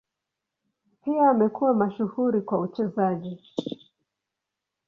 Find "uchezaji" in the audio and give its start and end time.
2.61-3.37